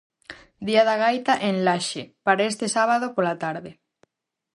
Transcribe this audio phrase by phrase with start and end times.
[0.67, 3.71] Día da gaita en Laxe, para este sábado pola tarde.